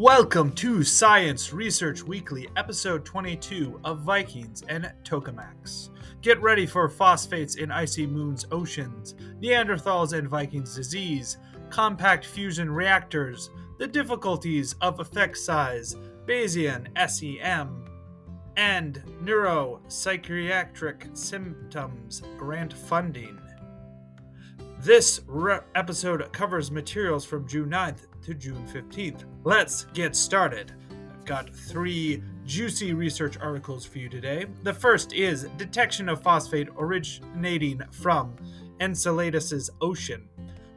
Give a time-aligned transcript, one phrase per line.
[0.00, 5.90] Welcome to Science Research Weekly, episode 22 of Vikings and Tokamaks.
[6.22, 11.36] Get ready for phosphates in icy moons, oceans, Neanderthals and Vikings disease,
[11.68, 17.84] compact fusion reactors, the difficulties of effect size, Bayesian SEM,
[18.56, 23.38] and neuropsychiatric symptoms grant funding.
[24.82, 29.24] This re- episode covers materials from June 9th to June 15th.
[29.44, 30.72] Let's get started.
[31.12, 34.46] I've got three juicy research articles for you today.
[34.62, 38.34] The first is Detection of Phosphate Originating from
[38.80, 40.26] Enceladus's Ocean.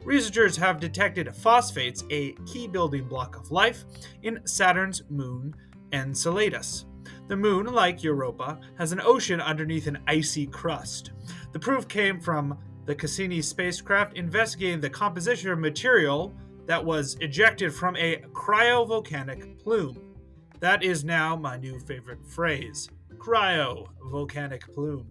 [0.04, 3.86] Researchers have detected phosphates, a key building block of life,
[4.22, 5.54] in Saturn's moon
[5.94, 6.84] Enceladus.
[7.28, 11.12] The moon, like Europa, has an ocean underneath an icy crust.
[11.52, 16.34] The proof came from the Cassini spacecraft investigating the composition of material
[16.66, 20.14] that was ejected from a cryovolcanic plume.
[20.60, 25.10] That is now my new favorite phrase cryovolcanic plume.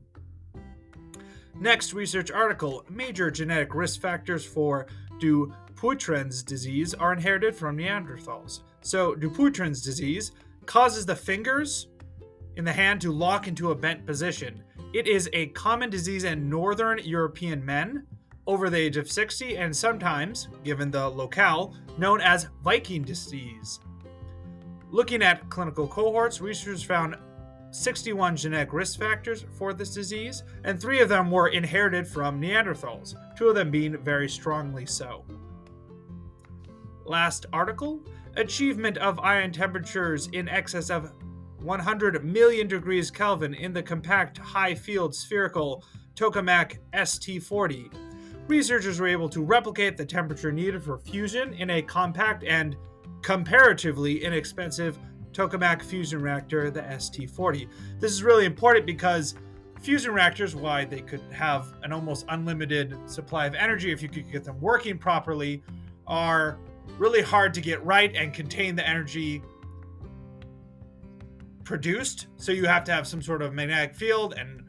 [1.60, 4.88] Next research article Major genetic risk factors for
[5.20, 8.62] Dupuytren's disease are inherited from Neanderthals.
[8.82, 10.32] So, Dupuytren's disease
[10.66, 11.88] causes the fingers
[12.56, 14.64] in the hand to lock into a bent position.
[14.94, 18.06] It is a common disease in northern European men
[18.46, 23.80] over the age of 60 and sometimes, given the locale, known as Viking disease.
[24.92, 27.16] Looking at clinical cohorts, researchers found
[27.72, 33.16] 61 genetic risk factors for this disease, and three of them were inherited from Neanderthals,
[33.36, 35.26] two of them being very strongly so.
[37.04, 38.04] Last article
[38.36, 41.14] Achievement of ion temperatures in excess of
[41.64, 45.84] 100 million degrees Kelvin in the compact high field spherical
[46.16, 47.92] tokamak ST40
[48.48, 52.76] researchers were able to replicate the temperature needed for fusion in a compact and
[53.22, 54.98] comparatively inexpensive
[55.32, 57.68] tokamak fusion reactor, the ST40.
[58.00, 59.36] This is really important because
[59.82, 64.32] fusion reactors, why they could have an almost unlimited supply of energy if you could
[64.32, 65.64] get them working properly,
[66.06, 66.60] are
[66.98, 69.42] really hard to get right and contain the energy
[71.64, 72.28] produced.
[72.38, 74.64] So you have to have some sort of magnetic field and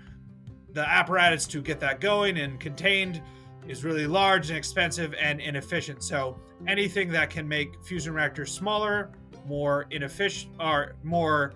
[0.72, 3.22] the apparatus to get that going and contained
[3.68, 6.02] is really large and expensive and inefficient.
[6.02, 9.12] So anything that can make fusion reactors smaller,
[9.46, 11.54] more inefficient, or more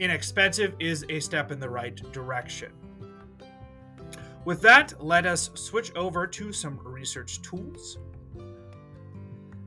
[0.00, 2.72] inexpensive is a step in the right direction.
[4.44, 7.98] With that, let us switch over to some research tools.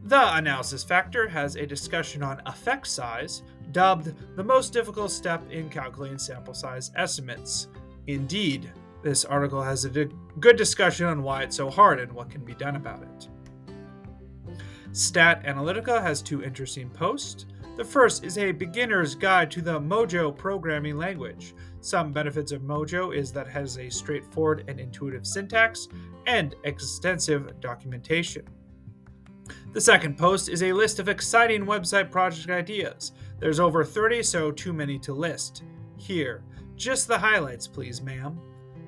[0.04, 5.70] The analysis factor has a discussion on effect size, dubbed the most difficult step in
[5.70, 7.68] calculating sample size estimates.
[8.08, 8.72] Indeed,
[9.04, 9.90] this article has a
[10.40, 13.28] good discussion on why it's so hard and what can be done about it.
[14.92, 17.46] Stat Analytica has two interesting posts.
[17.78, 21.56] The first is a beginner's guide to the Mojo programming language.
[21.80, 25.88] Some benefits of Mojo is that it has a straightforward and intuitive syntax
[26.28, 28.46] and extensive documentation.
[29.74, 33.14] The second post is a list of exciting website project ideas.
[33.40, 35.64] There's over 30, so too many to list.
[35.96, 36.44] Here,
[36.76, 38.38] just the highlights, please, ma'am.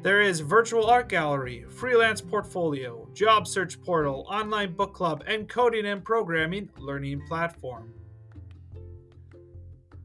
[0.02, 5.86] There is Virtual Art Gallery, Freelance Portfolio, Job Search Portal, Online Book Club, and Coding
[5.86, 7.94] and Programming Learning Platform.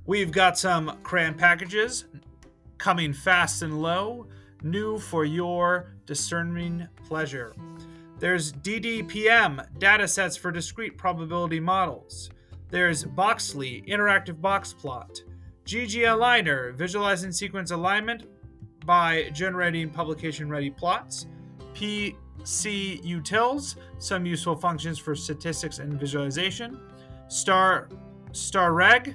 [0.06, 2.05] We've got some CRAN packages
[2.78, 4.28] coming fast and low,
[4.62, 7.53] new for your discerning pleasure.
[8.19, 12.31] There's DDPM, datasets for discrete probability models.
[12.69, 15.23] There's Boxly, interactive box plot.
[15.65, 18.25] GG Aligner, visualizing sequence alignment
[18.84, 21.27] by generating publication ready plots,
[21.75, 26.81] PC utils, some useful functions for statistics and visualization,
[27.29, 27.89] star
[28.33, 29.15] StarReg,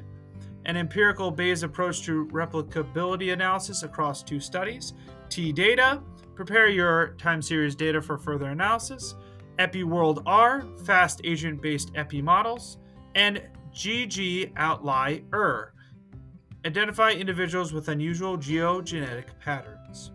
[0.66, 4.94] an empirical Bayes approach to replicability analysis across two studies,
[5.30, 6.02] T-Data,
[6.36, 9.16] prepare your time series data for further analysis,
[9.60, 12.78] EpiWorld R, fast agent-based epi models,
[13.16, 13.42] and
[13.74, 15.74] GG Outlier,
[16.66, 20.12] Identify individuals with unusual geogenetic patterns.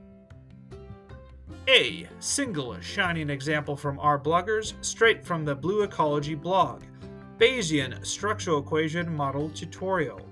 [1.68, 6.84] A single shining example from our bloggers, straight from the Blue Ecology blog
[7.38, 10.27] Bayesian structural equation model tutorial.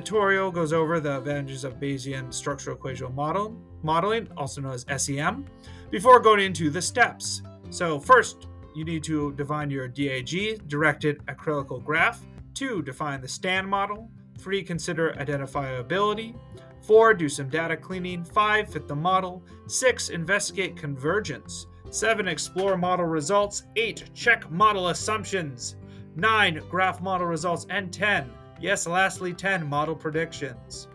[0.00, 5.46] Tutorial goes over the advantages of Bayesian structural equation model, modeling, also known as SEM,
[5.90, 7.42] before going into the steps.
[7.70, 12.20] So, first, you need to define your DAG, directed acyclic graph.
[12.52, 14.10] Two, define the STAN model.
[14.38, 14.62] 3.
[14.62, 16.34] Consider identifiability.
[16.82, 17.14] 4.
[17.14, 18.22] Do some data cleaning.
[18.22, 18.72] 5.
[18.72, 19.42] Fit the model.
[19.66, 20.10] 6.
[20.10, 21.66] Investigate convergence.
[21.90, 22.28] 7.
[22.28, 23.64] Explore model results.
[23.76, 24.10] 8.
[24.14, 25.76] Check model assumptions.
[26.16, 30.88] 9 graph model results, and 10, yes, lastly, 10 model predictions.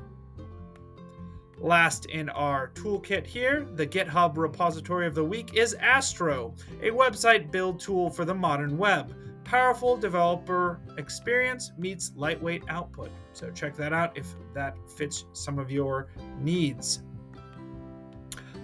[1.59, 7.51] Last in our toolkit here, the GitHub repository of the week is Astro, a website
[7.51, 9.15] build tool for the modern web.
[9.43, 13.11] Powerful developer experience meets lightweight output.
[13.33, 16.07] So check that out if that fits some of your
[16.39, 17.03] needs.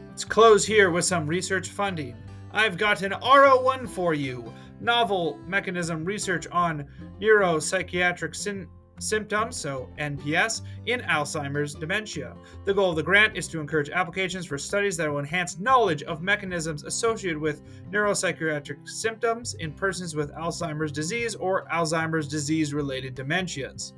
[0.09, 2.15] Let's close here with some research funding.
[2.51, 6.85] I've got an R01 for you novel mechanism research on
[7.21, 8.67] neuropsychiatric sin-
[8.99, 12.35] symptoms, so NPS, in Alzheimer's dementia.
[12.65, 16.03] The goal of the grant is to encourage applications for studies that will enhance knowledge
[16.03, 17.61] of mechanisms associated with
[17.91, 23.93] neuropsychiatric symptoms in persons with Alzheimer's disease or Alzheimer's disease related dementias.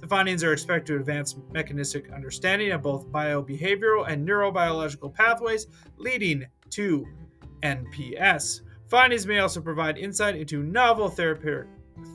[0.00, 6.44] The findings are expected to advance mechanistic understanding of both biobehavioral and neurobiological pathways leading
[6.70, 7.06] to
[7.62, 8.62] NPS.
[8.88, 11.68] Findings may also provide insight into novel therapeutic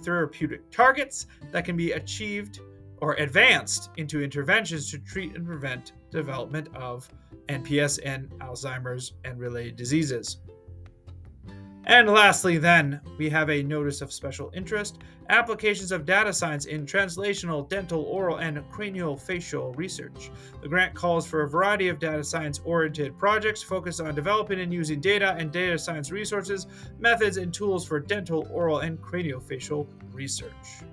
[0.04, 2.60] therapeutic targets that can be achieved
[3.00, 7.08] or advanced into interventions to treat and prevent development of
[7.48, 10.38] NPS and Alzheimer's and related diseases.
[11.88, 14.98] And lastly, then, we have a notice of special interest
[15.30, 20.30] applications of data science in translational, dental, oral, and craniofacial research.
[20.62, 24.74] The grant calls for a variety of data science oriented projects focused on developing and
[24.74, 26.68] using data and data science resources,
[27.00, 30.84] methods, and tools for dental, oral, and craniofacial research.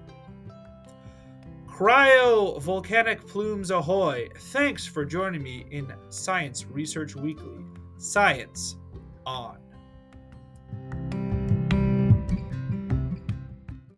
[1.67, 4.29] Cryo volcanic plumes ahoy!
[4.53, 7.65] Thanks for joining me in Science Research Weekly.
[7.99, 8.77] Science
[9.27, 9.64] on.